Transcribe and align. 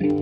Hallo 0.00 0.12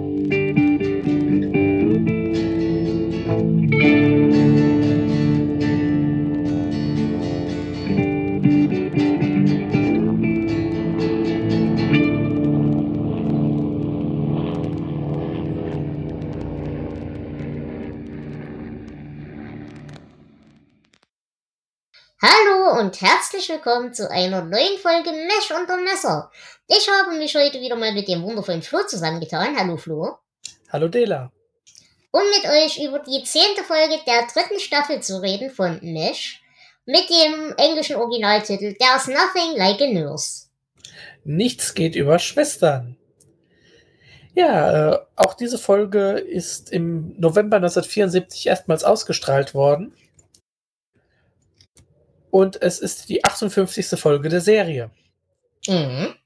und 22.80 22.98
herzlich 23.02 23.50
willkommen 23.50 23.92
zu 23.92 24.10
einer 24.10 24.40
neuen 24.40 24.78
Folge 24.78 25.12
Mesh 25.12 25.50
unter 25.50 25.76
Messer. 25.76 26.30
Ich 26.68 26.88
habe 26.88 27.16
mich 27.16 27.34
heute 27.36 27.60
wieder 27.60 27.76
mal 27.76 27.92
mit 27.92 28.08
dem 28.08 28.22
wundervollen 28.24 28.62
Flo 28.62 28.80
zusammengetan. 28.88 29.56
Hallo 29.56 29.76
Flo. 29.76 30.16
Hallo 30.72 30.88
Dela. 30.88 31.30
Um 32.10 32.22
mit 32.30 32.44
euch 32.44 32.82
über 32.82 32.98
die 32.98 33.22
zehnte 33.22 33.62
Folge 33.62 34.00
der 34.04 34.26
dritten 34.26 34.58
Staffel 34.58 35.00
zu 35.00 35.22
reden 35.22 35.50
von 35.50 35.78
Mesh 35.80 36.42
mit 36.84 37.08
dem 37.08 37.54
englischen 37.56 37.94
Originaltitel 37.94 38.74
There's 38.74 39.06
Nothing 39.06 39.56
Like 39.56 39.80
a 39.80 39.86
Nurse. 39.86 40.46
Nichts 41.22 41.72
geht 41.74 41.94
über 41.94 42.18
Schwestern. 42.18 42.96
Ja, 44.34 44.94
äh, 44.94 44.98
auch 45.14 45.34
diese 45.34 45.58
Folge 45.58 46.18
ist 46.18 46.72
im 46.72 47.14
November 47.16 47.58
1974 47.58 48.48
erstmals 48.48 48.82
ausgestrahlt 48.82 49.54
worden. 49.54 49.94
Und 52.30 52.60
es 52.60 52.80
ist 52.80 53.08
die 53.08 53.24
58. 53.24 53.98
Folge 54.00 54.28
der 54.28 54.40
Serie. 54.40 54.90
Mhm. 55.68 56.16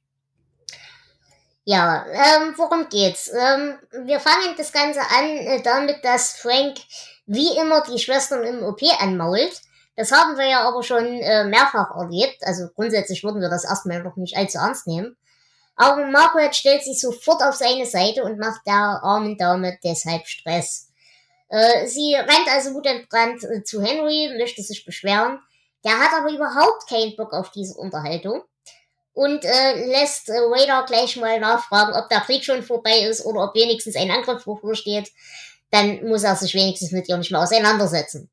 Ja, 1.72 2.04
ähm, 2.10 2.54
worum 2.56 2.88
geht's? 2.88 3.28
Ähm, 3.28 3.78
wir 4.04 4.18
fangen 4.18 4.56
das 4.56 4.72
Ganze 4.72 5.02
an 5.02 5.24
äh, 5.24 5.62
damit, 5.62 6.04
dass 6.04 6.32
Frank 6.32 6.78
wie 7.26 7.56
immer 7.56 7.84
die 7.84 8.00
Schwestern 8.00 8.42
im 8.42 8.64
OP 8.64 8.82
anmault. 8.98 9.52
Das 9.94 10.10
haben 10.10 10.36
wir 10.36 10.48
ja 10.48 10.66
aber 10.66 10.82
schon 10.82 11.04
äh, 11.04 11.44
mehrfach 11.44 11.94
erlebt. 11.96 12.38
Also 12.42 12.66
grundsätzlich 12.74 13.22
würden 13.22 13.40
wir 13.40 13.48
das 13.48 13.62
erstmal 13.62 14.02
noch 14.02 14.16
nicht 14.16 14.36
allzu 14.36 14.58
ernst 14.58 14.88
nehmen. 14.88 15.16
Aber 15.76 16.06
Margaret 16.06 16.56
stellt 16.56 16.82
sich 16.82 17.00
sofort 17.00 17.40
auf 17.40 17.54
seine 17.54 17.86
Seite 17.86 18.24
und 18.24 18.40
macht 18.40 18.66
der 18.66 18.98
armen 19.04 19.38
Dame 19.38 19.78
deshalb 19.84 20.26
Stress. 20.26 20.88
Äh, 21.50 21.86
sie 21.86 22.16
rennt 22.16 22.52
also 22.52 22.74
wutentbrannt 22.74 23.44
äh, 23.44 23.62
zu 23.62 23.80
Henry, 23.80 24.34
möchte 24.36 24.60
sich 24.64 24.84
beschweren. 24.84 25.38
Der 25.84 26.00
hat 26.00 26.10
aber 26.18 26.32
überhaupt 26.32 26.88
keinen 26.88 27.14
Bock 27.14 27.32
auf 27.32 27.52
diese 27.52 27.78
Unterhaltung 27.78 28.42
und 29.12 29.44
äh, 29.44 29.86
lässt 29.86 30.28
äh, 30.28 30.32
Vader 30.32 30.84
gleich 30.86 31.16
mal 31.16 31.38
nachfragen, 31.40 31.94
ob 31.94 32.08
der 32.08 32.20
Krieg 32.20 32.44
schon 32.44 32.62
vorbei 32.62 33.00
ist 33.00 33.24
oder 33.24 33.44
ob 33.44 33.54
wenigstens 33.54 33.96
ein 33.96 34.10
Angriff 34.10 34.44
bevorsteht. 34.44 35.10
Dann 35.70 36.06
muss 36.08 36.24
er 36.24 36.36
sich 36.36 36.54
wenigstens 36.54 36.92
mit 36.92 37.08
ihr 37.08 37.16
nicht 37.16 37.30
mehr 37.30 37.42
auseinandersetzen. 37.42 38.30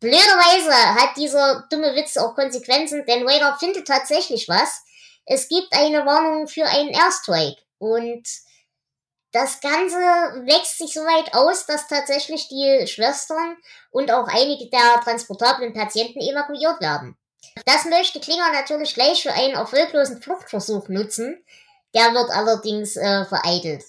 Blöderweise 0.00 1.00
hat 1.00 1.16
dieser 1.16 1.66
dumme 1.70 1.94
Witz 1.94 2.16
auch 2.16 2.34
Konsequenzen, 2.34 3.04
denn 3.06 3.26
Vader 3.26 3.56
findet 3.58 3.86
tatsächlich 3.86 4.48
was. 4.48 4.82
Es 5.26 5.48
gibt 5.48 5.72
eine 5.72 6.06
Warnung 6.06 6.48
für 6.48 6.64
einen 6.64 6.88
Airstrike 6.88 7.60
und 7.78 8.26
das 9.32 9.60
Ganze 9.60 9.96
wächst 10.46 10.78
sich 10.78 10.94
so 10.94 11.02
weit 11.02 11.34
aus, 11.34 11.66
dass 11.66 11.86
tatsächlich 11.86 12.48
die 12.48 12.86
Schwestern 12.86 13.56
und 13.90 14.10
auch 14.10 14.26
einige 14.26 14.68
der 14.70 15.00
transportablen 15.04 15.72
Patienten 15.72 16.20
evakuiert 16.20 16.80
werden. 16.80 17.16
Das 17.64 17.84
möchte 17.84 18.20
Klinger 18.20 18.52
natürlich 18.52 18.94
gleich 18.94 19.22
für 19.22 19.32
einen 19.32 19.54
erfolglosen 19.54 20.22
Fluchtversuch 20.22 20.88
nutzen. 20.88 21.44
Der 21.94 22.14
wird 22.14 22.30
allerdings 22.30 22.96
äh, 22.96 23.24
vereitelt. 23.24 23.84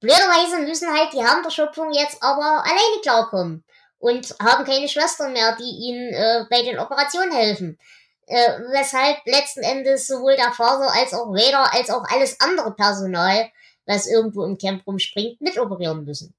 Blöderweise 0.00 0.58
müssen 0.58 0.88
halt 0.88 1.12
die 1.12 1.22
Herren 1.22 1.42
der 1.42 1.50
Schöpfung 1.50 1.92
jetzt 1.92 2.22
aber 2.22 2.64
alleine 2.64 3.00
klarkommen 3.02 3.64
und 3.98 4.34
haben 4.42 4.64
keine 4.64 4.88
Schwestern 4.88 5.32
mehr, 5.32 5.56
die 5.56 5.62
ihnen 5.62 6.12
äh, 6.12 6.44
bei 6.50 6.62
den 6.62 6.78
Operationen 6.78 7.32
helfen. 7.32 7.78
Äh, 8.26 8.60
weshalb 8.70 9.18
letzten 9.26 9.62
Endes 9.62 10.06
sowohl 10.06 10.36
der 10.36 10.52
Vater 10.52 10.92
als 10.92 11.12
auch 11.12 11.28
Vader 11.28 11.74
als 11.74 11.90
auch 11.90 12.04
alles 12.10 12.40
andere 12.40 12.72
Personal, 12.74 13.50
was 13.86 14.06
irgendwo 14.06 14.44
im 14.44 14.56
Camp 14.56 14.86
rumspringt, 14.86 15.40
mitoperieren 15.40 16.04
müssen. 16.04 16.34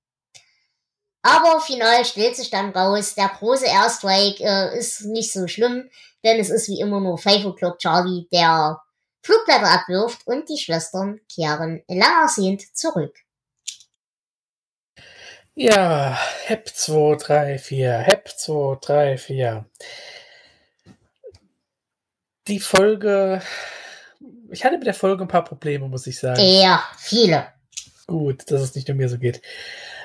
Aber 1.24 1.62
final 1.62 2.04
stellt 2.04 2.36
sich 2.36 2.50
dann 2.50 2.72
raus, 2.72 3.14
der 3.16 3.30
große 3.30 3.66
Airstrike 3.66 4.44
äh, 4.44 4.78
ist 4.78 5.06
nicht 5.06 5.32
so 5.32 5.48
schlimm, 5.48 5.90
denn 6.24 6.40
es 6.40 6.50
ist 6.50 6.68
wie 6.68 6.80
immer 6.80 7.00
nur 7.00 7.18
Five 7.18 7.46
O'Clock 7.46 7.78
Charlie, 7.78 8.28
der 8.32 8.82
Flugblätter 9.24 9.70
abwirft 9.70 10.26
und 10.26 10.50
die 10.50 10.58
Schwestern 10.58 11.20
kehren 11.34 11.84
lang 11.88 12.24
ersehnt 12.24 12.76
zurück. 12.76 13.16
Ja, 15.54 16.18
HEP 16.46 16.70
2, 16.70 17.16
3, 17.18 17.58
4, 17.60 17.98
HEP 18.00 18.30
2, 18.30 18.78
3, 18.82 19.18
4. 19.18 19.66
Die 22.48 22.60
Folge. 22.60 23.42
Ich 24.50 24.66
hatte 24.66 24.78
mit 24.78 24.88
der 24.88 24.94
Folge 24.94 25.24
ein 25.24 25.28
paar 25.28 25.44
Probleme, 25.44 25.88
muss 25.88 26.08
ich 26.08 26.18
sagen. 26.18 26.42
Ja, 26.42 26.84
viele. 26.98 27.48
Gut, 28.08 28.50
dass 28.50 28.62
es 28.62 28.76
nicht 28.76 28.88
nur 28.88 28.98
mir 28.98 29.10
so 29.10 29.18
geht. 29.18 29.42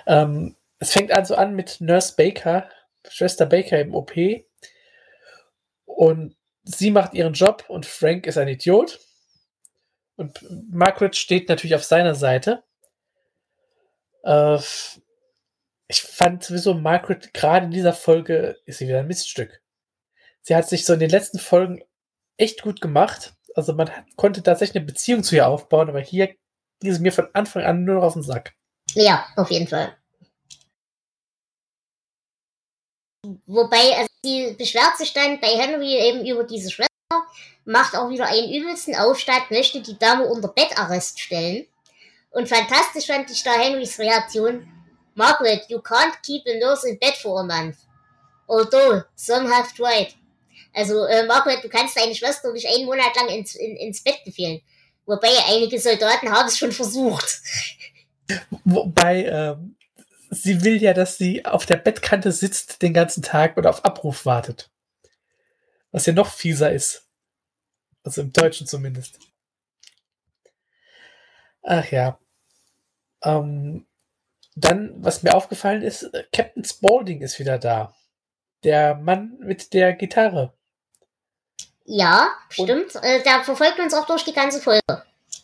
Ähm, 0.06 0.56
es 0.78 0.92
fängt 0.92 1.12
also 1.12 1.34
an 1.34 1.54
mit 1.54 1.81
Nurse 1.81 2.14
Baker, 2.16 2.69
Schwester 3.09 3.47
Baker 3.47 3.81
im 3.81 3.94
OP. 3.94 4.12
Und 5.84 6.37
sie 6.64 6.91
macht 6.91 7.14
ihren 7.14 7.32
Job 7.32 7.64
und 7.69 7.87
Frank 7.87 8.26
ist 8.26 8.38
ein 8.38 8.48
Idiot. 8.48 9.00
Und 10.16 10.44
Margaret 10.70 11.16
steht 11.16 11.48
natürlich 11.48 11.75
auf 11.75 11.84
seiner 11.84 12.15
Seite. 12.15 12.65
Äh, 14.25 14.59
ich 15.88 16.03
fand 16.03 16.42
sowieso 16.42 16.75
Margaret 16.75 17.32
gerade 17.32 17.66
in 17.66 17.70
dieser 17.70 17.92
Folge 17.92 18.56
ist 18.65 18.78
sie 18.78 18.88
wieder 18.88 19.00
ein 19.00 19.06
Miststück. 19.06 19.62
Sie 20.42 20.54
hat 20.56 20.69
sich 20.69 20.84
so 20.84 20.94
in 20.94 21.00
den 21.00 21.10
letzten 21.10 21.38
Folgen 21.38 21.82
echt 22.36 22.62
gut 22.62 22.81
gemacht. 22.81 23.34
Also 23.54 23.72
man 23.72 23.88
hat, 23.88 24.04
konnte 24.16 24.42
tatsächlich 24.42 24.76
eine 24.76 24.86
Beziehung 24.86 25.22
zu 25.22 25.36
ihr 25.36 25.47
aufbauen, 25.47 25.88
aber 25.88 26.00
hier 26.00 26.34
ging 26.81 26.92
sie 26.92 27.00
mir 27.00 27.12
von 27.12 27.28
Anfang 27.32 27.62
an 27.62 27.84
nur 27.84 27.97
noch 27.97 28.03
auf 28.03 28.12
den 28.15 28.22
Sack. 28.22 28.54
Ja, 28.94 29.26
auf 29.36 29.50
jeden 29.50 29.69
Fall. 29.69 29.97
Wobei, 33.47 33.97
also 33.97 34.09
sie 34.22 34.54
beschwert 34.59 34.97
sich 34.98 35.12
dann 35.12 35.41
bei 35.41 35.48
Henry 35.48 35.94
eben 35.97 36.26
über 36.26 36.44
diese 36.44 36.70
Schwester, 36.70 36.88
macht 37.64 37.97
auch 37.97 38.09
wieder 38.10 38.26
einen 38.26 38.53
übelsten 38.53 38.94
Aufstand, 38.94 39.50
möchte 39.50 39.81
die 39.81 39.98
Dame 39.98 40.25
unter 40.25 40.48
Bettarrest 40.48 41.20
stellen. 41.20 41.66
Und 42.31 42.48
fantastisch 42.48 43.06
fand 43.06 43.31
ich 43.31 43.42
da 43.42 43.53
Henrys 43.53 43.98
Reaktion. 43.98 44.69
Margaret, 45.15 45.65
you 45.69 45.78
can't 45.78 46.20
keep 46.22 46.42
a 46.47 46.59
nurse 46.59 46.86
in 46.86 46.98
bed 46.98 47.15
for 47.15 47.41
a 47.41 47.44
month. 47.44 47.76
Although, 48.47 49.03
some 49.15 49.50
have 49.50 49.75
tried. 49.75 50.15
Also, 50.75 51.04
äh, 51.04 51.25
Margaret, 51.26 51.65
du 51.65 51.69
kannst 51.69 51.97
deine 51.97 52.15
Schwester 52.15 52.53
nicht 52.53 52.69
einen 52.69 52.84
Monat 52.84 53.16
lang 53.16 53.28
ins, 53.28 53.54
in, 53.54 53.76
ins 53.76 54.03
Bett 54.03 54.22
befehlen. 54.25 54.60
Wobei 55.06 55.31
einige 55.48 55.81
Soldaten 55.81 56.31
haben 56.31 56.48
es 56.48 56.59
schon 56.59 56.72
versucht. 56.72 57.41
Wobei, 58.65 59.25
ähm, 59.25 59.76
sie 60.42 60.64
will 60.64 60.82
ja, 60.82 60.94
dass 60.94 61.19
sie 61.19 61.44
auf 61.44 61.66
der 61.66 61.76
Bettkante 61.76 62.32
sitzt 62.32 62.82
den 62.82 62.94
ganzen 62.94 63.22
Tag 63.22 63.56
und 63.56 63.66
auf 63.66 63.84
Abruf 63.84 64.26
wartet. 64.26 64.70
Was 65.92 66.06
ja 66.06 66.12
noch 66.12 66.32
fieser 66.32 66.72
ist. 66.72 67.08
Also 68.02 68.20
im 68.20 68.32
Deutschen 68.32 68.66
zumindest. 68.66 69.19
Ach 71.62 71.91
ja. 71.91 72.19
Ähm, 73.22 73.86
dann, 74.54 74.94
was 75.02 75.22
mir 75.22 75.34
aufgefallen 75.34 75.82
ist, 75.82 76.04
äh, 76.04 76.24
Captain 76.32 76.64
Spaulding 76.64 77.20
ist 77.20 77.38
wieder 77.38 77.58
da. 77.58 77.94
Der 78.62 78.94
Mann 78.94 79.36
mit 79.41 79.72
der 79.74 79.92
Gitarre. 79.92 80.54
Ja, 81.84 82.28
stimmt. 82.48 82.94
Und, 82.94 83.03
äh, 83.03 83.22
der 83.22 83.44
verfolgt 83.44 83.78
uns 83.78 83.94
auch 83.94 84.06
durch 84.06 84.24
die 84.24 84.32
ganze 84.32 84.60
Folge. 84.60 84.80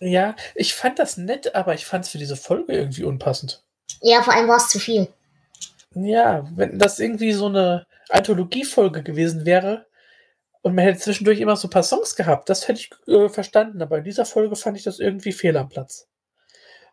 Ja, 0.01 0.35
ich 0.55 0.75
fand 0.75 0.99
das 0.99 1.17
nett, 1.17 1.55
aber 1.55 1.75
ich 1.75 1.87
fand 1.87 2.05
es 2.05 2.11
für 2.11 2.19
diese 2.19 2.37
Folge 2.37 2.73
irgendwie 2.73 3.05
unpassend. 3.05 3.63
Ja, 4.01 4.23
vor 4.23 4.35
allem 4.35 4.49
war 4.49 4.57
es 4.57 4.69
zu 4.69 4.79
viel. 4.79 5.09
Ja, 5.95 6.47
wenn 6.55 6.79
das 6.79 6.99
irgendwie 6.99 7.33
so 7.33 7.47
eine 7.47 7.87
Anthologiefolge 8.09 9.03
gewesen 9.03 9.45
wäre 9.45 9.87
und 10.63 10.75
man 10.75 10.85
hätte 10.85 11.01
zwischendurch 11.01 11.41
immer 11.41 11.57
so 11.57 11.69
ein 11.69 11.71
paar 11.71 11.83
Songs 11.83 12.17
gehabt, 12.17 12.49
das 12.49 12.67
hätte 12.69 12.81
ich 12.81 12.91
äh, 13.09 13.29
verstanden, 13.29 13.83
aber 13.83 13.99
in 13.99 14.05
dieser 14.05 14.25
Folge 14.25 14.57
fand 14.57 14.77
ich 14.77 14.85
das 14.85 15.01
irgendwie 15.01 15.33
fehl 15.33 15.57
am 15.57 15.69
Platz. 15.69 16.09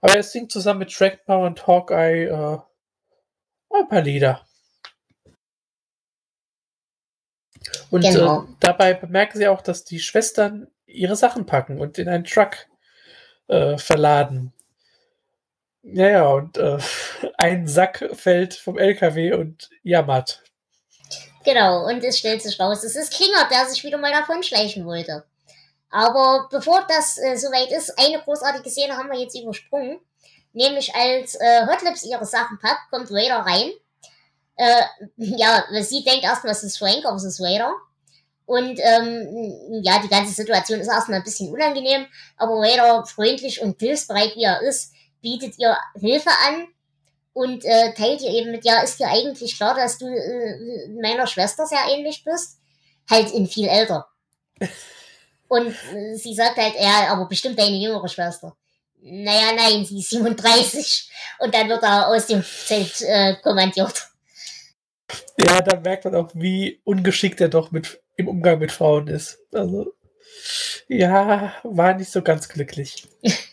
Aber 0.01 0.15
er 0.15 0.23
singt 0.23 0.51
zusammen 0.51 0.79
mit 0.79 0.93
Trackmar 0.93 1.39
und 1.39 1.65
Hawkeye 1.65 2.25
äh, 2.25 2.57
ein 3.71 3.87
paar 3.87 4.01
Lieder. 4.01 4.45
Und 7.89 8.01
genau. 8.01 8.43
äh, 8.43 8.45
dabei 8.59 8.93
bemerken 8.93 9.37
sie 9.37 9.47
auch, 9.47 9.61
dass 9.61 9.83
die 9.83 9.99
Schwestern 9.99 10.67
ihre 10.85 11.15
Sachen 11.15 11.45
packen 11.45 11.79
und 11.79 11.97
in 11.97 12.07
einen 12.07 12.23
Truck 12.23 12.67
äh, 13.47 13.77
verladen. 13.77 14.53
Ja, 15.83 16.09
ja, 16.09 16.27
und 16.27 16.57
äh, 16.57 16.77
ein 17.37 17.67
Sack 17.67 18.09
fällt 18.13 18.53
vom 18.53 18.77
LKW 18.77 19.33
und 19.33 19.69
jammert. 19.83 20.43
Genau, 21.45 21.87
und 21.87 22.03
es 22.03 22.19
stellt 22.19 22.41
sich 22.41 22.59
raus, 22.59 22.83
es 22.83 22.95
ist 22.95 23.13
Klinger, 23.13 23.47
der 23.49 23.65
sich 23.65 23.83
wieder 23.83 23.97
mal 23.97 24.11
davon 24.11 24.43
schleichen 24.43 24.85
wollte. 24.85 25.23
Aber 25.89 26.47
bevor 26.51 26.85
das 26.87 27.17
äh, 27.17 27.35
soweit 27.37 27.71
ist, 27.71 27.97
eine 27.97 28.21
großartige 28.21 28.69
Szene 28.69 28.95
haben 28.95 29.09
wir 29.09 29.19
jetzt 29.19 29.39
übersprungen. 29.39 29.99
Nämlich 30.53 30.93
als 30.93 31.35
äh, 31.35 31.65
Hotlips 31.67 32.03
ihre 32.03 32.25
Sachen 32.25 32.59
packt, 32.59 32.89
kommt 32.91 33.11
Vader 33.11 33.39
rein. 33.39 33.71
Äh, 34.55 34.83
ja, 35.17 35.63
sie 35.81 36.03
denkt 36.03 36.23
erstmal, 36.23 36.53
es 36.53 36.63
ist 36.63 36.77
Frank, 36.77 37.05
aber 37.05 37.15
es 37.15 37.23
ist 37.23 37.39
Vader. 37.39 37.73
Und 38.45 38.79
ähm, 38.81 39.81
ja, 39.83 39.99
die 40.01 40.09
ganze 40.09 40.33
Situation 40.33 40.79
ist 40.79 40.87
erstmal 40.87 41.19
ein 41.19 41.23
bisschen 41.23 41.53
unangenehm, 41.53 42.07
aber 42.35 42.55
Vader, 42.55 43.05
freundlich 43.05 43.61
und 43.61 43.79
hilfsbereit 43.79 44.35
wie 44.35 44.43
er 44.43 44.61
ist, 44.61 44.91
bietet 45.21 45.57
ihr 45.57 45.75
Hilfe 45.95 46.29
an 46.47 46.67
und 47.33 47.63
äh, 47.65 47.93
teilt 47.93 48.21
ihr 48.21 48.31
eben 48.31 48.51
mit, 48.51 48.65
ja, 48.65 48.81
ist 48.81 48.99
dir 48.99 49.07
eigentlich 49.07 49.55
klar, 49.55 49.75
dass 49.75 49.97
du 49.97 50.07
äh, 50.07 50.89
meiner 51.01 51.27
Schwester 51.27 51.65
sehr 51.65 51.85
ähnlich 51.89 52.23
bist? 52.23 52.59
Halt 53.09 53.31
in 53.31 53.47
viel 53.47 53.67
älter. 53.67 54.07
Und 55.49 55.75
äh, 55.93 56.15
sie 56.15 56.35
sagt 56.35 56.57
halt, 56.57 56.75
ja, 56.79 57.07
aber 57.09 57.27
bestimmt 57.27 57.59
deine 57.59 57.75
jüngere 57.75 58.07
Schwester. 58.07 58.55
Naja, 59.01 59.51
nein, 59.55 59.83
sie 59.83 59.99
ist 59.99 60.11
37. 60.11 61.09
Und 61.39 61.53
dann 61.53 61.67
wird 61.67 61.83
er 61.83 62.07
aus 62.07 62.27
dem 62.27 62.43
Zelt 62.43 63.01
äh, 63.01 63.35
kommandiert. 63.41 64.09
Ja, 65.39 65.61
da 65.61 65.79
merkt 65.79 66.05
man 66.05 66.15
auch, 66.15 66.29
wie 66.35 66.79
ungeschickt 66.83 67.41
er 67.41 67.49
doch 67.49 67.71
mit, 67.71 67.99
im 68.15 68.27
Umgang 68.27 68.59
mit 68.59 68.71
Frauen 68.71 69.07
ist. 69.07 69.39
Also, 69.51 69.93
ja, 70.87 71.53
war 71.63 71.93
nicht 71.95 72.11
so 72.11 72.21
ganz 72.21 72.47
glücklich. 72.47 73.07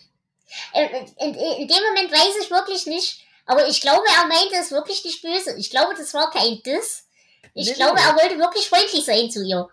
in, 0.77 1.07
in, 1.19 1.35
in 1.35 1.69
dem 1.69 1.85
Moment 1.89 2.13
weiß 2.13 2.37
ich 2.43 2.51
wirklich 2.51 2.87
nicht, 2.87 3.27
aber 3.47 3.67
ich 3.69 3.81
glaube, 3.81 4.05
er 4.21 4.27
meinte 4.27 4.57
es 4.61 4.73
wirklich 4.73 5.05
nicht 5.05 5.23
böse. 5.23 5.57
Ich 5.57 5.71
glaube, 5.71 5.95
das 5.97 6.13
war 6.15 6.31
kein 6.31 6.63
Diss. 6.63 7.07
Ich 7.55 7.69
nee, 7.69 7.75
glaube, 7.75 7.99
er 8.01 8.15
wollte 8.17 8.39
wirklich 8.39 8.69
freundlich 8.69 9.05
sein 9.05 9.31
zu 9.31 9.45
ihr. 9.45 9.69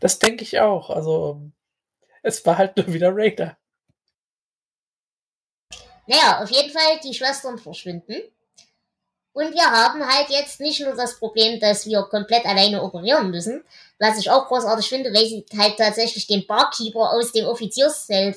Das 0.00 0.18
denke 0.18 0.42
ich 0.42 0.60
auch. 0.60 0.90
Also, 0.90 1.40
es 2.22 2.44
war 2.44 2.58
halt 2.58 2.76
nur 2.76 2.92
wieder 2.92 3.10
Raider. 3.14 3.56
Naja, 6.06 6.42
auf 6.42 6.50
jeden 6.50 6.70
Fall, 6.70 7.00
die 7.02 7.14
Schwestern 7.14 7.58
verschwinden. 7.58 8.20
Und 9.32 9.54
wir 9.54 9.64
haben 9.64 10.06
halt 10.06 10.28
jetzt 10.28 10.60
nicht 10.60 10.80
nur 10.80 10.94
das 10.94 11.18
Problem, 11.18 11.58
dass 11.58 11.86
wir 11.86 12.02
komplett 12.02 12.44
alleine 12.44 12.82
operieren 12.82 13.30
müssen, 13.30 13.64
was 13.98 14.18
ich 14.18 14.30
auch 14.30 14.46
großartig 14.48 14.86
finde, 14.88 15.14
weil 15.14 15.24
sie 15.24 15.46
halt 15.56 15.78
tatsächlich 15.78 16.26
den 16.26 16.46
Barkeeper 16.46 17.12
aus 17.12 17.32
dem 17.32 17.46
Offizierszelt 17.46 18.36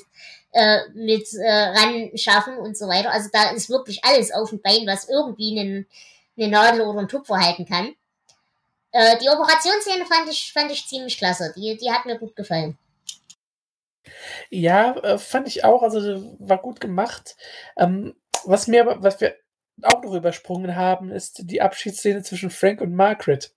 äh, 0.56 0.88
mit 0.94 1.28
äh, 1.34 1.46
ran 1.46 2.10
schaffen 2.16 2.56
und 2.56 2.78
so 2.78 2.88
weiter. 2.88 3.12
Also 3.12 3.28
da 3.30 3.50
ist 3.50 3.68
wirklich 3.68 4.02
alles 4.04 4.32
auf 4.32 4.48
dem 4.48 4.62
Bein, 4.62 4.86
was 4.86 5.08
irgendwie 5.08 5.58
einen, 5.58 5.86
eine 6.38 6.48
Nadel 6.48 6.80
oder 6.80 7.00
einen 7.00 7.08
Tupfer 7.08 7.36
halten 7.36 7.66
kann. 7.66 7.94
Äh, 8.92 9.18
die 9.18 9.28
Operationsszene 9.28 10.06
fand 10.06 10.30
ich, 10.30 10.52
fand 10.54 10.72
ich 10.72 10.86
ziemlich 10.86 11.18
klasse. 11.18 11.52
Die, 11.54 11.76
die 11.76 11.90
hat 11.90 12.06
mir 12.06 12.18
gut 12.18 12.34
gefallen. 12.34 12.78
Ja, 14.48 14.96
äh, 14.96 15.18
fand 15.18 15.46
ich 15.46 15.62
auch. 15.64 15.82
Also 15.82 16.34
war 16.38 16.58
gut 16.58 16.80
gemacht. 16.80 17.36
Ähm, 17.76 18.14
was 18.44 18.66
mir, 18.66 18.96
was 19.00 19.20
wir 19.20 19.36
auch 19.82 20.02
noch 20.02 20.14
übersprungen 20.14 20.74
haben, 20.74 21.10
ist 21.10 21.50
die 21.50 21.60
Abschiedsszene 21.60 22.22
zwischen 22.22 22.48
Frank 22.48 22.80
und 22.80 22.94
Margaret, 22.94 23.52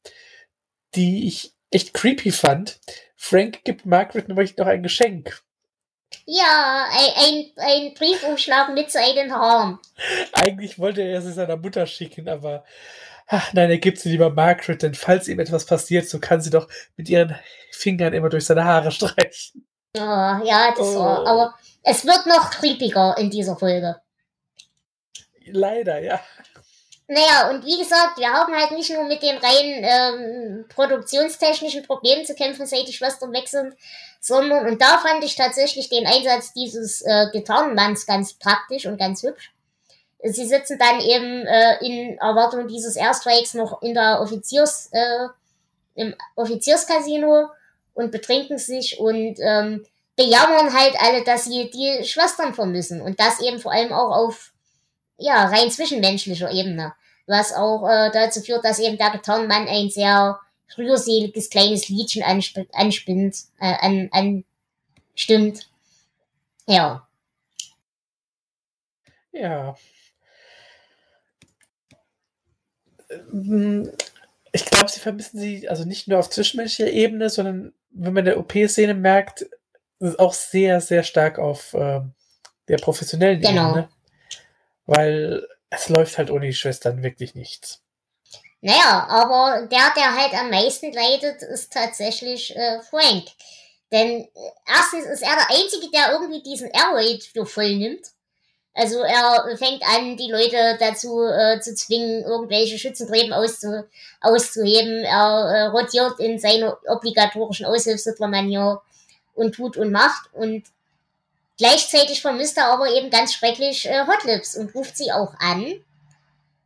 die 0.96 1.28
ich 1.28 1.54
echt 1.72 1.94
creepy 1.94 2.32
fand. 2.32 2.82
Frank 3.16 3.64
gibt 3.64 3.86
Margaret 3.86 4.28
nämlich 4.28 4.58
noch 4.58 4.68
ein 4.68 4.84
Geschenk. 4.84 5.42
Ja, 6.26 6.88
ein, 6.92 7.12
ein, 7.16 7.52
ein 7.58 7.94
Briefumschlag 7.94 8.74
mit 8.74 8.92
seinen 8.92 9.34
Haaren. 9.34 9.80
Eigentlich 10.34 10.80
wollte 10.80 11.02
er 11.02 11.22
sie 11.22 11.34
seiner 11.34 11.58
Mutter 11.58 11.86
schicken, 11.86 12.30
aber 12.30 12.64
ach 13.28 13.54
nein, 13.54 13.70
er 13.70 13.78
gibt 13.78 14.00
sie 14.00 14.10
lieber 14.10 14.30
Margaret, 14.30 14.82
denn 14.82 14.94
falls 14.94 15.28
ihm 15.28 15.40
etwas 15.40 15.66
passiert, 15.66 16.08
so 16.08 16.20
kann 16.20 16.42
sie 16.42 16.50
doch 16.50 16.68
mit 16.98 17.10
ihren 17.10 17.36
Fingern 17.72 18.14
immer 18.14 18.30
durch 18.30 18.46
seine 18.46 18.66
Haare 18.66 18.92
streichen. 18.92 19.68
Oh, 19.98 20.00
ja, 20.00 20.74
das 20.78 20.88
oh. 20.88 21.00
war, 21.00 21.26
aber 21.26 21.56
es 21.84 22.06
wird 22.06 22.26
noch 22.28 22.52
creepiger 22.52 23.16
in 23.18 23.30
dieser 23.30 23.58
Folge. 23.58 23.96
Leider, 25.46 26.00
ja. 26.00 26.20
Naja, 27.12 27.50
und 27.50 27.66
wie 27.66 27.80
gesagt, 27.80 28.20
wir 28.20 28.32
haben 28.32 28.54
halt 28.54 28.70
nicht 28.70 28.92
nur 28.92 29.04
mit 29.04 29.24
den 29.24 29.38
rein 29.40 29.84
ähm, 29.84 30.66
produktionstechnischen 30.70 31.82
Problemen 31.82 32.24
zu 32.24 32.36
kämpfen, 32.36 32.68
seit 32.68 32.88
die 32.88 32.94
Schwestern 32.94 33.34
weg 33.34 33.48
sind, 33.48 33.74
sondern, 34.20 34.68
und 34.68 34.80
da 34.80 35.00
fand 35.00 35.24
ich 35.24 35.36
tatsächlich 35.36 35.90
den 35.90 36.06
Einsatz 36.06 36.54
dieses 36.54 37.02
äh, 37.02 37.26
Gitarrenmanns 37.32 38.06
ganz 38.06 38.34
praktisch 38.34 38.86
und 38.86 39.00
ganz 39.00 39.24
hübsch. 39.24 39.52
Sie 40.22 40.46
sitzen 40.46 40.78
dann 40.78 41.00
eben 41.00 41.48
äh, 41.48 41.84
in 41.84 42.20
Erwartung 42.20 42.68
dieses 42.68 42.96
Airstrikes 42.96 43.56
noch 43.56 43.82
in 43.82 43.96
der 43.96 44.22
Offiziers, 44.22 44.90
äh, 44.92 45.30
im 45.96 46.14
Offizierscasino 46.36 47.48
und 47.96 48.12
betrinken 48.12 48.60
sich 48.60 49.00
und 49.00 49.38
ähm, 49.40 49.84
bejammern 50.16 50.78
halt 50.78 50.96
alle, 51.02 51.24
dass 51.24 51.46
sie 51.46 51.72
die 51.72 52.04
Schwestern 52.06 52.54
vermissen 52.54 53.02
und 53.02 53.20
das 53.20 53.40
eben 53.40 53.58
vor 53.58 53.72
allem 53.72 53.94
auch 53.94 54.16
auf 54.16 54.52
ja 55.20 55.46
rein 55.46 55.70
zwischenmenschlicher 55.70 56.52
Ebene, 56.52 56.94
was 57.28 57.54
auch 57.54 57.88
äh, 57.88 58.10
dazu 58.12 58.42
führt, 58.42 58.66
dass 58.66 58.80
eben 58.80 58.98
der 58.98 59.12
Gitarrenmann 59.12 59.68
ein 59.68 59.90
sehr 59.90 60.40
rührseliges 60.78 61.50
kleines 61.50 61.90
Liedchen 61.90 62.24
ansp 62.24 62.66
anspinnt, 62.74 63.36
äh, 63.60 63.76
an, 63.80 64.10
anstimmt. 65.14 65.70
Ja. 66.68 67.08
Ja. 69.32 69.76
Ähm, 73.10 73.92
ich 74.52 74.66
glaube, 74.66 74.90
sie 74.90 75.00
vermissen 75.00 75.40
sie 75.40 75.70
also 75.70 75.86
nicht 75.86 76.08
nur 76.08 76.20
auf 76.20 76.30
zwischenmenschlicher 76.30 76.92
Ebene, 76.92 77.30
sondern 77.30 77.74
wenn 77.92 78.14
man 78.14 78.26
der 78.26 78.40
OP-Szene 78.40 78.94
merkt, 78.94 79.46
ist 80.00 80.20
auch 80.20 80.34
sehr, 80.34 80.82
sehr 80.82 81.04
stark 81.04 81.40
auf 81.40 81.74
äh, 81.74 82.02
der 82.68 82.78
professionellen 82.78 83.42
genau. 83.42 83.72
Ebene. 83.72 83.90
Weil 84.90 85.48
es 85.70 85.88
läuft 85.88 86.18
halt 86.18 86.32
ohne 86.32 86.48
die 86.48 86.54
Schwestern 86.54 87.04
wirklich 87.04 87.36
nichts. 87.36 87.80
Naja, 88.62 89.06
aber 89.08 89.68
der, 89.68 89.94
der 89.96 90.16
halt 90.16 90.34
am 90.34 90.50
meisten 90.50 90.92
leidet, 90.92 91.44
ist 91.44 91.72
tatsächlich 91.72 92.56
äh, 92.56 92.82
Frank. 92.82 93.26
Denn 93.92 94.22
äh, 94.22 94.28
erstens 94.68 95.06
ist 95.06 95.22
er 95.22 95.36
der 95.36 95.50
Einzige, 95.52 95.92
der 95.92 96.12
irgendwie 96.12 96.42
diesen 96.42 96.72
Airraid 96.72 97.24
für 97.24 97.46
voll 97.46 97.76
nimmt. 97.76 98.08
Also 98.74 99.02
er 99.02 99.56
fängt 99.58 99.84
an, 99.84 100.18
die 100.18 100.32
Leute 100.32 100.78
dazu 100.80 101.22
äh, 101.22 101.60
zu 101.60 101.76
zwingen, 101.76 102.24
irgendwelche 102.24 102.80
Schützengräben 102.80 103.32
auszu 103.32 103.84
auszuheben. 104.22 105.04
Er 105.04 105.46
äh, 105.46 105.66
rotiert 105.68 106.20
in 106.20 106.40
seiner 106.40 106.80
obligatorischen 106.88 107.68
Aushilfshittler-Manier 107.68 108.82
und 109.36 109.54
tut 109.54 109.78
und 109.78 109.92
macht. 109.92 110.34
Und 110.34 110.64
gleichzeitig 111.60 112.22
vermisst 112.22 112.58
er 112.58 112.74
aber 112.74 112.90
eben 112.90 113.12
ganz 113.12 113.34
schrecklich 113.34 113.88
äh, 113.88 114.06
Hotlips 114.08 114.58
und 114.58 114.74
ruft 114.74 114.98
sie 114.98 115.12
auch 115.12 115.36
an. 115.40 115.76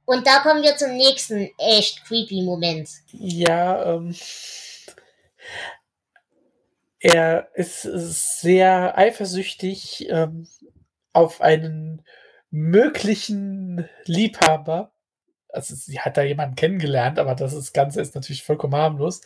Und 0.06 0.28
da 0.28 0.40
kommen 0.40 0.64
wir 0.64 0.78
zum 0.78 0.96
nächsten 0.96 1.50
echt 1.58 2.06
creepy 2.06 2.44
Moment. 2.44 2.90
Ja, 3.12 3.96
ähm. 3.96 4.16
Er 7.00 7.50
ist 7.56 7.82
sehr 7.82 8.98
eifersüchtig 8.98 10.08
ähm, 10.10 10.48
auf 11.12 11.42
einen 11.42 12.06
möglichen 12.50 13.90
Liebhaber. 14.06 14.94
Also 15.50 15.76
sie 15.76 16.00
hat 16.00 16.16
da 16.16 16.22
jemanden 16.22 16.56
kennengelernt, 16.56 17.20
aber 17.20 17.36
das 17.36 17.74
Ganze 17.74 18.00
ist 18.00 18.16
natürlich 18.16 18.44
vollkommen 18.44 18.76
harmlos. 18.76 19.20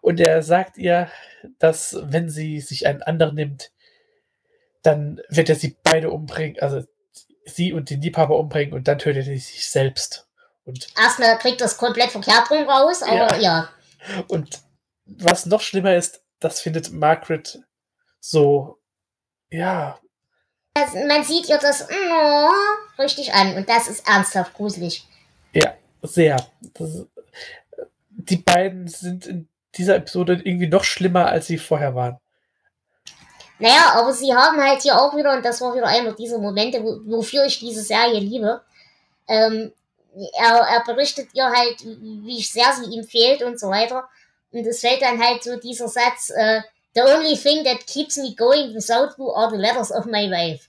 Und 0.00 0.20
er 0.20 0.42
sagt 0.42 0.78
ihr, 0.78 1.10
dass 1.58 1.98
wenn 2.02 2.30
sie 2.30 2.60
sich 2.60 2.86
einen 2.86 3.02
anderen 3.02 3.34
nimmt, 3.34 3.72
dann 4.82 5.20
wird 5.28 5.48
er 5.48 5.56
sie 5.56 5.76
beide 5.82 6.10
umbringen. 6.10 6.60
Also 6.60 6.84
sie 7.44 7.72
und 7.72 7.90
den 7.90 8.00
Liebhaber 8.00 8.38
umbringen 8.38 8.74
und 8.74 8.88
dann 8.88 8.98
tötet 8.98 9.26
er 9.26 9.34
sich 9.34 9.68
selbst. 9.68 10.28
Und 10.64 10.88
Erstmal 10.96 11.38
kriegt 11.38 11.60
das 11.60 11.76
komplett 11.76 12.10
verkehrt 12.10 12.50
rum 12.50 12.68
raus, 12.68 13.02
aber 13.02 13.36
ja. 13.38 13.68
ja. 14.06 14.24
Und 14.28 14.60
was 15.06 15.46
noch 15.46 15.60
schlimmer 15.60 15.96
ist, 15.96 16.22
das 16.38 16.60
findet 16.60 16.92
Margaret 16.92 17.60
so, 18.20 18.78
ja. 19.50 19.98
Also 20.74 20.98
man 21.06 21.24
sieht 21.24 21.48
ihr 21.48 21.58
das 21.58 21.88
oh, 21.90 23.02
richtig 23.02 23.34
an 23.34 23.56
und 23.56 23.68
das 23.68 23.88
ist 23.88 24.06
ernsthaft 24.08 24.54
gruselig. 24.54 25.06
Ja, 25.52 25.74
sehr. 26.02 26.36
Das, 26.74 27.06
die 28.10 28.36
beiden 28.36 28.88
sind 28.88 29.26
in 29.26 29.48
dieser 29.74 29.96
Episode 29.96 30.40
irgendwie 30.44 30.68
noch 30.68 30.84
schlimmer, 30.84 31.26
als 31.26 31.46
sie 31.46 31.58
vorher 31.58 31.94
waren. 31.94 32.18
Naja, 33.62 33.92
aber 33.94 34.12
sie 34.12 34.34
haben 34.34 34.60
halt 34.60 34.82
hier 34.82 35.00
auch 35.00 35.14
wieder, 35.16 35.32
und 35.34 35.44
das 35.44 35.60
war 35.60 35.72
wieder 35.72 35.86
einer 35.86 36.10
dieser 36.14 36.38
Momente, 36.38 36.82
wofür 36.82 37.44
ich 37.44 37.60
diese 37.60 37.82
Serie 37.82 38.18
liebe, 38.18 38.60
ähm, 39.28 39.72
er, 40.32 40.56
er 40.56 40.82
berichtet 40.84 41.28
ihr 41.32 41.48
halt, 41.48 41.80
wie 41.84 42.42
sehr 42.42 42.72
sie 42.72 42.90
ihm 42.90 43.04
fehlt 43.04 43.40
und 43.44 43.60
so 43.60 43.68
weiter. 43.68 44.08
Und 44.50 44.66
es 44.66 44.80
fällt 44.80 45.00
dann 45.00 45.22
halt 45.22 45.44
so 45.44 45.56
dieser 45.60 45.86
Satz, 45.86 46.30
äh, 46.30 46.62
The 46.94 47.02
only 47.02 47.36
thing 47.36 47.62
that 47.62 47.86
keeps 47.86 48.16
me 48.16 48.34
going 48.34 48.74
without 48.74 49.14
you 49.16 49.30
are 49.32 49.48
the 49.48 49.56
letters 49.56 49.92
of 49.92 50.06
my 50.06 50.28
wife. 50.28 50.68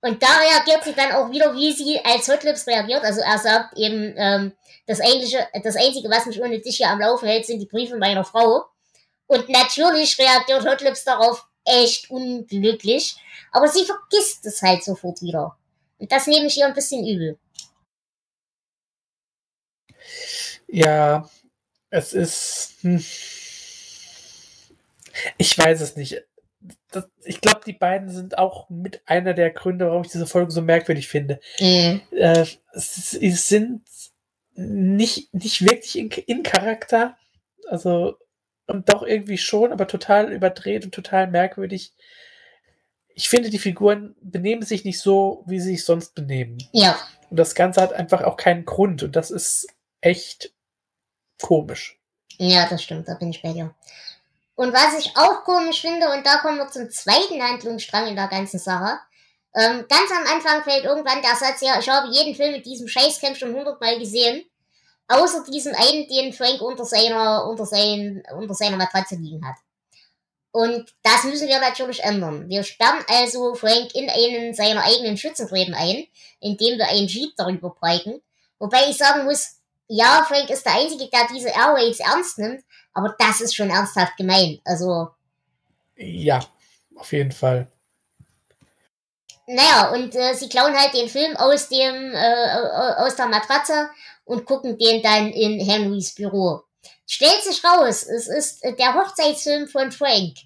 Und 0.00 0.22
da 0.22 0.38
reagiert 0.38 0.82
sie 0.82 0.94
dann 0.94 1.12
auch 1.12 1.30
wieder, 1.30 1.54
wie 1.54 1.72
sie 1.72 2.00
als 2.02 2.26
Hotlips 2.26 2.66
reagiert. 2.66 3.04
Also 3.04 3.20
er 3.20 3.38
sagt 3.38 3.76
eben, 3.76 4.14
ähm, 4.16 4.52
das, 4.86 5.00
eigentliche, 5.02 5.46
das 5.62 5.76
Einzige, 5.76 6.08
was 6.08 6.24
mich 6.24 6.42
ohne 6.42 6.58
dich 6.58 6.78
hier 6.78 6.88
am 6.88 7.00
Laufen 7.00 7.28
hält, 7.28 7.44
sind 7.44 7.60
die 7.60 7.66
Briefe 7.66 7.98
meiner 7.98 8.24
Frau. 8.24 8.64
Und 9.26 9.48
natürlich 9.48 10.18
reagiert 10.18 10.66
Hotlips 10.66 11.04
darauf, 11.04 11.46
echt 11.64 12.10
unglücklich. 12.10 13.16
Aber 13.52 13.68
sie 13.68 13.84
vergisst 13.84 14.44
es 14.46 14.62
halt 14.62 14.84
sofort 14.84 15.22
wieder. 15.22 15.56
Und 15.98 16.10
das 16.10 16.26
nehme 16.26 16.46
ich 16.46 16.58
ihr 16.58 16.66
ein 16.66 16.74
bisschen 16.74 17.06
übel. 17.06 17.38
Ja, 20.66 21.28
es 21.90 22.12
ist. 22.12 22.74
Hm. 22.80 23.04
Ich 25.38 25.56
weiß 25.56 25.80
es 25.80 25.96
nicht. 25.96 26.22
Das, 26.90 27.04
ich 27.24 27.40
glaube, 27.40 27.60
die 27.66 27.72
beiden 27.72 28.10
sind 28.10 28.38
auch 28.38 28.68
mit 28.68 29.02
einer 29.06 29.34
der 29.34 29.50
Gründe, 29.50 29.86
warum 29.86 30.02
ich 30.02 30.10
diese 30.10 30.26
Folge 30.26 30.50
so 30.50 30.62
merkwürdig 30.62 31.08
finde. 31.08 31.40
Mhm. 31.60 32.00
Äh, 32.10 32.46
sie 32.72 33.30
sind 33.30 33.82
nicht, 34.54 35.32
nicht 35.32 35.62
wirklich 35.62 35.96
in, 35.96 36.10
in 36.10 36.42
Charakter. 36.42 37.16
Also, 37.68 38.18
und 38.66 38.88
doch 38.92 39.02
irgendwie 39.02 39.38
schon, 39.38 39.72
aber 39.72 39.86
total 39.86 40.32
überdreht 40.32 40.84
und 40.84 40.94
total 40.94 41.26
merkwürdig. 41.26 41.92
Ich 43.14 43.28
finde, 43.28 43.50
die 43.50 43.58
Figuren 43.58 44.16
benehmen 44.20 44.62
sich 44.62 44.84
nicht 44.84 45.00
so, 45.00 45.44
wie 45.46 45.60
sie 45.60 45.72
sich 45.72 45.84
sonst 45.84 46.14
benehmen. 46.14 46.58
Ja. 46.72 46.98
Und 47.30 47.36
das 47.38 47.54
Ganze 47.54 47.80
hat 47.80 47.92
einfach 47.92 48.22
auch 48.22 48.36
keinen 48.36 48.64
Grund. 48.64 49.02
Und 49.02 49.16
das 49.16 49.30
ist 49.30 49.68
echt 50.00 50.52
komisch. 51.40 51.98
Ja, 52.38 52.66
das 52.68 52.82
stimmt, 52.82 53.08
da 53.08 53.14
bin 53.14 53.30
ich 53.30 53.42
bei 53.42 53.52
dir. 53.52 53.74
Und 54.56 54.72
was 54.72 54.98
ich 54.98 55.16
auch 55.16 55.44
komisch 55.44 55.80
finde, 55.80 56.10
und 56.10 56.24
da 56.24 56.38
kommen 56.38 56.58
wir 56.58 56.68
zum 56.68 56.90
zweiten 56.90 57.42
Handlungsstrang 57.42 58.08
in 58.08 58.16
der 58.16 58.28
ganzen 58.28 58.58
Sache. 58.58 58.98
Ähm, 59.54 59.84
ganz 59.88 60.10
am 60.10 60.26
Anfang 60.32 60.62
fällt 60.64 60.84
irgendwann 60.84 61.22
der 61.22 61.36
Satz, 61.36 61.60
ja, 61.60 61.78
ich 61.78 61.88
habe 61.88 62.08
jeden 62.08 62.34
Film 62.34 62.52
mit 62.52 62.66
diesem 62.66 62.88
Scheißcamp 62.88 63.36
schon 63.36 63.54
hundertmal 63.54 63.98
gesehen. 63.98 64.44
Außer 65.08 65.44
diesen 65.50 65.74
einen, 65.74 66.08
den 66.08 66.32
Frank 66.32 66.60
unter 66.62 66.84
seiner, 66.84 67.46
unter 67.46 67.66
sein, 67.66 68.22
unter 68.36 68.54
seiner 68.54 68.76
Matratze 68.76 69.16
liegen 69.16 69.46
hat. 69.46 69.56
Und 70.50 70.94
das 71.02 71.24
müssen 71.24 71.48
wir 71.48 71.58
natürlich 71.58 72.02
ändern. 72.04 72.48
Wir 72.48 72.62
sperren 72.62 73.04
also 73.08 73.54
Frank 73.54 73.94
in 73.94 74.08
einen 74.08 74.54
seiner 74.54 74.84
eigenen 74.84 75.16
Schützengräben 75.16 75.74
ein, 75.74 76.06
indem 76.38 76.78
wir 76.78 76.88
einen 76.88 77.08
Jeep 77.08 77.34
darüber 77.36 77.70
breiten. 77.70 78.22
Wobei 78.58 78.88
ich 78.88 78.96
sagen 78.96 79.24
muss, 79.24 79.56
ja, 79.88 80.24
Frank 80.26 80.48
ist 80.48 80.64
der 80.64 80.74
Einzige, 80.74 81.10
der 81.10 81.26
diese 81.32 81.48
Airwaves 81.48 82.00
ernst 82.00 82.38
nimmt, 82.38 82.64
aber 82.92 83.14
das 83.18 83.40
ist 83.40 83.54
schon 83.54 83.68
ernsthaft 83.68 84.16
gemein. 84.16 84.60
Also. 84.64 85.08
Ja, 85.96 86.40
auf 86.96 87.12
jeden 87.12 87.32
Fall. 87.32 87.70
Naja, 89.46 89.90
und 89.92 90.14
äh, 90.14 90.34
sie 90.34 90.48
klauen 90.48 90.74
halt 90.74 90.94
den 90.94 91.08
Film 91.08 91.36
aus 91.36 91.68
dem, 91.68 92.14
äh, 92.14 92.96
aus 92.96 93.16
der 93.16 93.26
Matratze 93.26 93.90
und 94.24 94.46
gucken 94.46 94.78
den 94.78 95.02
dann 95.02 95.30
in 95.30 95.60
Henrys 95.60 96.14
Büro. 96.14 96.62
Stellt 97.06 97.42
sich 97.42 97.62
raus, 97.64 98.02
es 98.02 98.28
ist 98.28 98.62
der 98.62 98.94
Hochzeitsfilm 98.94 99.68
von 99.68 99.92
Frank. 99.92 100.36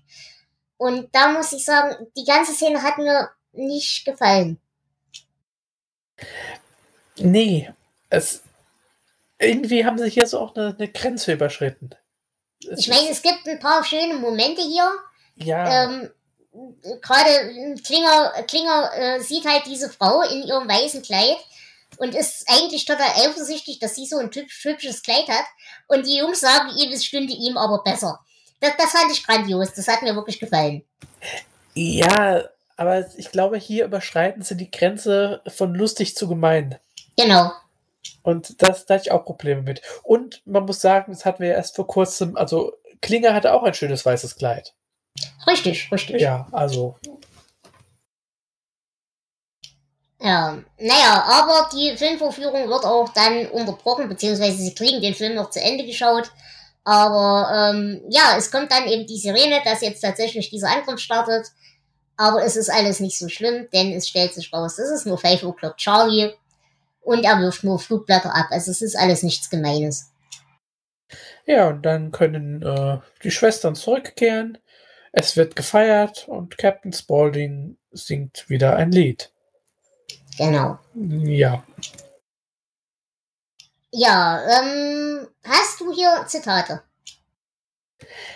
Und 0.77 1.15
da 1.15 1.33
muss 1.33 1.53
ich 1.53 1.65
sagen, 1.65 2.07
die 2.17 2.25
ganze 2.25 2.53
Szene 2.53 2.83
hat 2.83 2.99
mir 2.99 3.31
nicht 3.53 4.05
gefallen. 4.05 4.61
Nee, 7.17 7.73
es 8.11 8.43
irgendwie 9.39 9.85
haben 9.85 9.99
sie 9.99 10.11
hier 10.11 10.27
so 10.27 10.41
auch 10.41 10.55
eine, 10.57 10.75
eine 10.77 10.89
Grenze 10.89 11.33
überschritten. 11.33 11.91
Es 12.69 12.81
ich 12.81 12.89
meine, 12.89 13.09
es 13.09 13.23
gibt 13.23 13.47
ein 13.47 13.61
paar 13.61 13.85
schöne 13.85 14.15
Momente 14.15 14.63
hier. 14.63 14.91
Ja. 15.37 15.85
Ähm, 15.85 16.11
Gerade 17.01 17.77
Klinger, 17.85 18.33
Klinger 18.49 18.91
äh, 18.95 19.21
sieht 19.21 19.45
halt 19.45 19.67
diese 19.67 19.91
Frau 19.91 20.23
in 20.23 20.43
ihrem 20.43 20.69
weißen 20.69 21.03
Kleid 21.03 21.37
und 21.99 22.15
ist 22.15 22.45
eigentlich 22.49 22.85
total 22.85 23.11
eifersüchtig, 23.17 23.79
dass 23.79 23.95
sie 23.95 24.07
so 24.07 24.19
ein 24.19 24.31
hübsches 24.31 25.03
Kleid 25.03 25.29
hat. 25.29 25.45
Und 25.89 26.07
die 26.07 26.19
Jungs 26.19 26.41
sagen 26.41 26.71
ihm, 26.77 26.93
es 26.93 27.05
stünde 27.05 27.33
ihm 27.33 27.57
aber 27.57 27.83
besser. 27.83 28.21
Das, 28.61 28.73
das 28.77 28.91
fand 28.93 29.13
ich 29.13 29.25
grandios. 29.25 29.75
Das 29.75 29.89
hat 29.89 30.03
mir 30.03 30.15
wirklich 30.15 30.41
gefallen. 30.41 30.85
Ja, 31.75 32.45
aber 32.77 33.07
ich 33.17 33.31
glaube, 33.31 33.59
hier 33.59 33.85
überschreiten 33.85 34.43
sie 34.43 34.57
die 34.57 34.71
Grenze 34.71 35.43
von 35.49 35.75
lustig 35.75 36.17
zu 36.17 36.29
gemein. 36.29 36.79
Genau. 37.17 37.53
Und 38.23 38.63
das, 38.63 38.87
da 38.87 38.95
hatte 38.95 39.05
ich 39.07 39.13
auch 39.13 39.25
Probleme 39.25 39.63
mit. 39.63 39.83
Und 40.03 40.43
man 40.47 40.65
muss 40.65 40.81
sagen, 40.81 41.13
das 41.13 41.25
hatten 41.25 41.43
wir 41.43 41.53
erst 41.53 41.77
vor 41.77 41.87
kurzem, 41.87 42.37
also 42.37 42.75
Klinger 43.01 43.35
hatte 43.35 43.53
auch 43.53 43.63
ein 43.63 43.75
schönes 43.75 44.05
weißes 44.05 44.37
Kleid. 44.37 44.75
Richtig, 45.47 45.91
richtig. 45.91 46.21
Ja, 46.21 46.47
also. 46.53 46.97
Ja, 50.29 50.59
naja, 50.79 51.25
aber 51.27 51.71
die 51.73 51.97
Filmvorführung 51.97 52.69
wird 52.69 52.85
auch 52.85 53.09
dann 53.15 53.47
unterbrochen, 53.47 54.11
beziehungsweise 54.11 54.59
sie 54.59 54.75
kriegen 54.75 55.01
den 55.01 55.15
Film 55.15 55.35
noch 55.35 55.49
zu 55.49 55.59
Ende 55.59 55.87
geschaut. 55.87 56.31
Aber 56.85 57.51
ähm, 57.55 58.03
ja, 58.11 58.35
es 58.37 58.51
kommt 58.51 58.71
dann 58.71 58.87
eben 58.89 59.07
die 59.07 59.17
Sirene, 59.17 59.63
dass 59.65 59.81
jetzt 59.81 60.03
tatsächlich 60.03 60.51
dieser 60.51 60.69
Angriff 60.69 61.01
startet. 61.01 61.47
Aber 62.19 62.45
es 62.45 62.57
ist 62.57 62.69
alles 62.69 63.01
nicht 63.01 63.19
so 63.19 63.31
schlimm, 63.31 63.69
denn 63.73 63.95
es 63.95 64.07
stellt 64.07 64.35
sich 64.35 64.53
raus, 64.53 64.77
das 64.77 64.91
ist 64.91 65.07
nur 65.07 65.17
5 65.17 65.45
O'Clock 65.45 65.77
Charlie 65.77 66.35
und 67.01 67.25
er 67.25 67.41
wirft 67.41 67.65
nur 67.65 67.79
Flugblätter 67.79 68.35
ab. 68.35 68.49
Also 68.51 68.71
es 68.71 68.83
ist 68.83 68.99
alles 68.99 69.23
nichts 69.23 69.49
Gemeines. 69.49 70.13
Ja, 71.47 71.69
und 71.69 71.87
dann 71.87 72.13
können 72.13 72.63
äh, 72.63 72.99
die 73.23 73.31
Schwestern 73.31 73.75
zurückkehren. 73.75 74.59
Es 75.13 75.39
wird 75.39 75.57
gefeiert 75.57 76.29
und 76.29 76.59
Captain 76.59 76.93
Spaulding 76.93 77.79
singt 77.93 78.51
wieder 78.51 78.77
ein 78.77 78.93
Lied. 78.93 79.33
Genau. 80.39 80.79
Ja. 80.95 81.65
Ja, 83.91 84.41
ähm, 84.47 85.29
hast 85.45 85.81
du 85.81 85.93
hier 85.93 86.25
Zitate? 86.27 86.83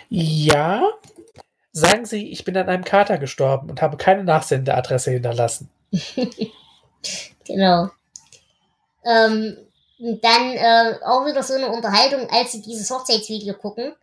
Ja. 0.09 0.83
Sagen 1.71 2.05
Sie, 2.05 2.29
ich 2.31 2.43
bin 2.43 2.57
an 2.57 2.69
einem 2.69 2.83
Kater 2.83 3.17
gestorben 3.17 3.69
und 3.69 3.81
habe 3.81 3.97
keine 3.97 4.23
Nachsendeadresse 4.23 5.11
hinterlassen. 5.11 5.69
genau. 7.45 7.89
Ähm, 9.05 9.57
dann 10.21 10.51
äh, 10.51 10.99
auch 11.05 11.25
wieder 11.25 11.41
so 11.41 11.53
eine 11.53 11.69
Unterhaltung, 11.69 12.29
als 12.29 12.51
sie 12.51 12.61
dieses 12.61 12.89
Hochzeitsvideo 12.91 13.55
gucken. 13.55 13.95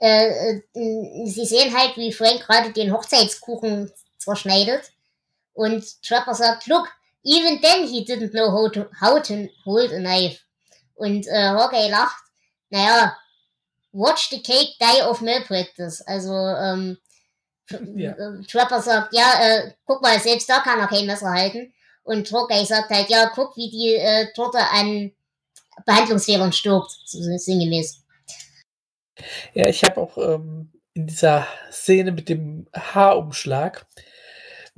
Äh, 0.00 0.60
äh, 0.74 1.26
sie 1.26 1.46
sehen 1.46 1.76
halt, 1.76 1.96
wie 1.96 2.12
Frank 2.12 2.40
gerade 2.40 2.72
den 2.72 2.92
Hochzeitskuchen 2.92 3.90
zerschneidet. 4.18 4.92
Und 5.54 6.02
Trapper 6.02 6.34
sagt, 6.34 6.66
look, 6.66 6.88
even 7.28 7.60
then 7.60 7.86
he 7.86 8.04
didn't 8.04 8.32
know 8.32 8.50
how 8.50 8.68
to, 8.68 8.88
how 8.98 9.18
to 9.20 9.48
hold 9.64 9.92
a 9.92 10.00
knife. 10.00 10.40
Und 10.94 11.26
äh, 11.28 11.50
Hawkeye 11.50 11.90
lacht, 11.90 12.16
naja, 12.70 13.16
watch 13.92 14.30
the 14.30 14.42
cake 14.42 14.76
die 14.80 15.02
of 15.02 15.20
malpractice. 15.20 16.00
Also, 16.06 16.32
ähm, 16.32 16.96
ja. 17.94 18.12
Äh, 18.12 18.42
Trapper 18.50 18.80
sagt, 18.80 19.14
ja, 19.14 19.40
äh, 19.40 19.72
guck 19.84 20.02
mal, 20.02 20.18
selbst 20.18 20.48
da 20.48 20.60
kann 20.60 20.80
er 20.80 20.88
kein 20.88 21.06
Messer 21.06 21.30
halten. 21.30 21.72
Und 22.02 22.32
Hawkeye 22.32 22.64
sagt 22.64 22.90
halt, 22.90 23.10
ja, 23.10 23.30
guck, 23.34 23.56
wie 23.56 23.70
die 23.70 23.94
äh, 23.94 24.32
Torte 24.32 24.58
an 24.58 25.12
Behandlungsfehlern 25.84 26.52
stirbt, 26.52 26.90
so 27.04 27.20
sinngemäß. 27.20 28.02
Ja, 29.52 29.68
ich 29.68 29.84
habe 29.84 30.00
auch 30.00 30.16
ähm, 30.16 30.72
in 30.94 31.06
dieser 31.06 31.46
Szene 31.70 32.12
mit 32.12 32.28
dem 32.28 32.66
Haarumschlag, 32.74 33.86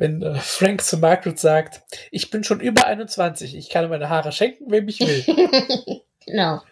wenn 0.00 0.22
äh, 0.22 0.34
Frank 0.36 0.82
zu 0.82 0.96
Margaret 0.96 1.38
sagt, 1.38 1.82
ich 2.10 2.30
bin 2.30 2.42
schon 2.42 2.58
über 2.58 2.86
21, 2.86 3.54
ich 3.54 3.68
kann 3.68 3.90
meine 3.90 4.08
Haare 4.08 4.32
schenken, 4.32 4.70
wem 4.70 4.88
ich 4.88 4.98
will. 5.00 6.00
genau. 6.26 6.62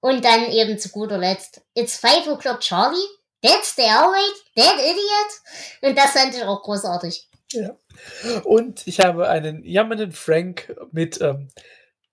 Und 0.00 0.24
dann 0.24 0.50
eben 0.50 0.78
zu 0.78 0.88
guter 0.88 1.18
Letzt, 1.18 1.60
it's 1.74 1.98
five 1.98 2.26
o'clock 2.26 2.60
Charlie, 2.60 2.96
that's 3.42 3.76
the 3.76 3.82
hour 3.82 4.14
rate, 4.14 4.40
that 4.56 4.78
idiot. 4.78 5.82
Und 5.82 5.98
das 5.98 6.12
fand 6.12 6.34
ich 6.34 6.42
auch 6.42 6.62
großartig. 6.62 7.28
Ja. 7.52 7.76
Und 8.44 8.86
ich 8.86 9.00
habe 9.00 9.28
einen 9.28 9.62
jammernden 9.62 10.12
Frank 10.12 10.74
mit, 10.92 11.20
ähm, 11.20 11.48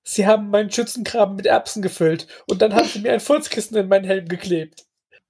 sie 0.04 0.28
haben 0.28 0.50
meinen 0.50 0.70
Schützengraben 0.70 1.38
mit 1.38 1.46
Erbsen 1.46 1.82
gefüllt 1.82 2.28
und 2.50 2.62
dann 2.62 2.76
haben 2.76 2.90
sie 2.90 3.00
mir 3.00 3.14
ein 3.14 3.22
Furzkissen 3.22 3.78
in 3.78 3.88
meinen 3.88 4.06
Helm 4.06 4.28
geklebt. 4.28 4.84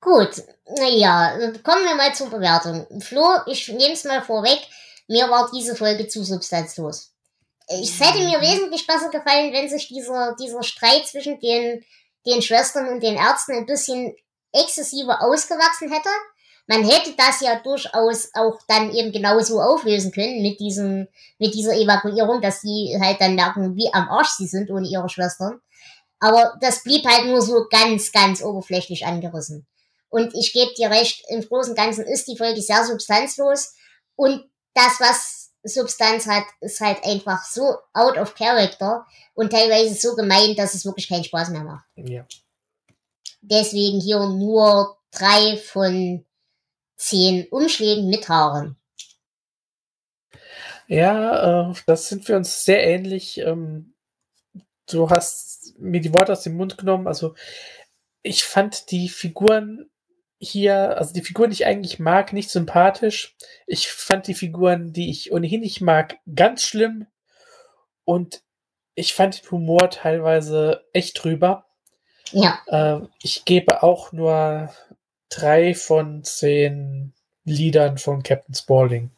Gut, 0.04 0.44
naja, 0.78 1.38
kommen 1.64 1.86
wir 1.86 1.96
mal 1.96 2.14
zur 2.14 2.30
Bewertung. 2.30 2.86
Flo, 3.02 3.26
ich 3.48 3.68
nehme 3.70 3.94
es 3.94 4.04
mal 4.04 4.22
vorweg, 4.22 4.60
mir 5.08 5.30
war 5.30 5.50
diese 5.54 5.76
Folge 5.76 6.08
zu 6.08 6.24
substanzlos. 6.24 7.12
Es 7.68 8.00
hätte 8.00 8.20
mir 8.20 8.42
wesentlich 8.42 8.86
besser 8.86 9.10
gefallen, 9.10 9.54
wenn 9.54 9.70
sich 9.70 9.88
dieser, 9.88 10.36
dieser 10.40 10.64
Streit 10.64 11.08
zwischen 11.08 11.40
den, 11.40 11.84
den 12.26 12.42
Schwestern 12.42 12.90
und 12.90 13.02
den 13.02 13.16
Ärzten 13.16 13.54
ein 13.54 13.66
bisschen 13.66 14.16
exzessiver 14.52 15.22
ausgewachsen 15.22 15.92
hätte 15.92 16.10
man 16.68 16.84
hätte 16.84 17.14
das 17.18 17.42
ja 17.42 17.60
durchaus 17.60 18.30
auch 18.34 18.58
dann 18.68 18.94
eben 18.94 19.12
genauso 19.12 19.62
auflösen 19.62 20.12
können 20.12 20.42
mit 20.42 20.60
diesem, 20.60 21.08
mit 21.38 21.54
dieser 21.54 21.74
Evakuierung, 21.74 22.42
dass 22.42 22.62
die 22.62 22.98
halt 23.02 23.20
dann 23.20 23.36
merken, 23.36 23.76
wie 23.76 23.94
am 23.94 24.08
Arsch 24.10 24.30
sie 24.30 24.48
sind 24.48 24.72
ohne 24.72 24.88
ihre 24.88 25.10
Schwestern. 25.10 25.60
Aber 26.20 26.58
das 26.62 26.84
blieb 26.84 27.06
halt 27.06 27.26
nur 27.26 27.42
so 27.42 27.66
ganz, 27.70 28.14
ganz 28.14 28.42
oberflächlich 28.42 29.06
angerissen. 29.06 29.68
Und 30.14 30.36
ich 30.36 30.54
gebe 30.54 30.72
dir 30.76 30.92
recht, 30.92 31.26
im 31.30 31.42
Großen 31.42 31.72
und 31.72 31.76
Ganzen 31.76 32.06
ist 32.06 32.28
die 32.28 32.38
Folge 32.38 32.62
sehr 32.62 32.86
substanzlos. 32.86 33.74
Und 34.16 34.48
das, 34.76 35.00
was 35.00 35.54
Substanz 35.64 36.28
hat, 36.28 36.44
ist 36.62 36.82
halt 36.82 37.04
einfach 37.04 37.44
so 37.44 37.78
out 37.94 38.20
of 38.20 38.36
character 38.36 39.08
und 39.34 39.52
teilweise 39.52 39.96
so 39.96 40.16
gemein, 40.16 40.56
dass 40.56 40.76
es 40.76 40.86
wirklich 40.86 41.10
keinen 41.10 41.24
Spaß 41.24 41.50
mehr 41.50 41.64
macht. 41.64 41.86
Ja. 41.96 42.28
Deswegen 43.42 44.00
hier 44.02 44.20
nur 44.20 45.00
drei 45.10 45.58
von 45.58 46.24
zehn 46.96 47.48
Umschlägen 47.48 48.08
mit 48.08 48.30
Haaren. 48.30 48.78
Ja, 50.86 51.72
äh, 51.72 51.74
das 51.88 52.08
sind 52.08 52.28
wir 52.28 52.36
uns 52.36 52.66
sehr 52.66 52.84
ähnlich. 52.84 53.40
Ähm, 53.40 53.96
du 54.92 55.10
hast 55.10 55.74
mir 55.80 56.02
die 56.02 56.14
Worte 56.14 56.34
aus 56.34 56.44
dem 56.44 56.56
Mund 56.56 56.78
genommen. 56.78 57.08
Also 57.08 57.34
ich 58.22 58.44
fand 58.44 58.92
die 58.92 59.10
Figuren 59.10 59.90
hier, 60.44 60.98
also 60.98 61.14
die 61.14 61.22
Figuren, 61.22 61.50
die 61.50 61.56
ich 61.56 61.66
eigentlich 61.66 62.00
mag, 62.00 62.34
nicht 62.34 62.50
sympathisch. 62.50 63.36
Ich 63.66 63.88
fand 63.88 64.28
die 64.28 64.34
Figuren, 64.34 64.94
die 64.94 65.10
ich 65.10 65.32
ohnehin 65.32 65.62
nicht 65.62 65.82
mag, 65.82 66.18
ganz 66.36 66.64
schlimm. 66.64 67.08
Und 68.06 68.44
ich 68.96 69.14
fand 69.14 69.42
den 69.42 69.52
Humor 69.52 69.90
teilweise 69.90 70.84
echt 70.94 71.24
drüber. 71.24 71.66
Ja. 72.32 72.60
Äh, 72.68 73.08
ich 73.22 73.46
gebe 73.46 73.84
auch 73.84 74.12
nur 74.12 74.74
drei 75.30 75.74
von 75.74 76.24
zehn 76.24 77.14
Liedern 77.46 77.98
von 77.98 78.24
Captain 78.24 78.56
Spaulding. 78.56 79.12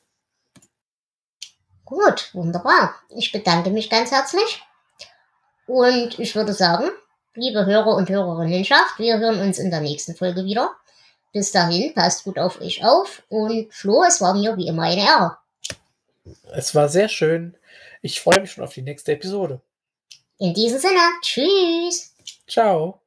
Gut, 1.83 2.29
wunderbar. 2.33 2.95
Ich 3.09 3.31
bedanke 3.31 3.69
mich 3.69 3.89
ganz 3.89 4.11
herzlich. 4.11 4.63
Und 5.67 6.19
ich 6.19 6.35
würde 6.35 6.53
sagen, 6.53 6.89
liebe 7.35 7.65
Hörer 7.65 7.95
und 7.95 8.09
Hörerinnenschaft, 8.09 8.97
wir 8.97 9.19
hören 9.19 9.39
uns 9.39 9.59
in 9.59 9.69
der 9.71 9.81
nächsten 9.81 10.15
Folge 10.15 10.45
wieder. 10.45 10.75
Bis 11.35 11.51
dahin, 11.51 11.93
passt 11.93 12.23
gut 12.23 12.39
auf 12.39 12.61
euch 12.61 12.81
auf. 12.85 13.21
Und 13.27 13.67
Flo, 13.73 14.05
es 14.07 14.21
war 14.21 14.33
mir 14.33 14.55
wie 14.55 14.67
immer 14.67 14.83
eine 14.83 15.01
Ehre. 15.01 15.37
Es 16.53 16.73
war 16.73 16.87
sehr 16.87 17.09
schön. 17.09 17.57
Ich 18.01 18.21
freue 18.21 18.39
mich 18.39 18.53
schon 18.53 18.63
auf 18.63 18.73
die 18.73 18.81
nächste 18.81 19.11
Episode. 19.11 19.59
In 20.39 20.53
diesem 20.53 20.79
Sinne, 20.79 21.01
tschüss. 21.21 22.13
Ciao. 22.47 23.01